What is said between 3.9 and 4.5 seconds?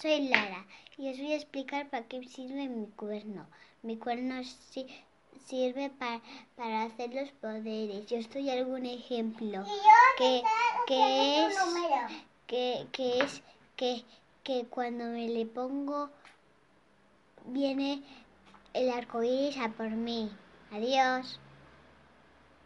cuerno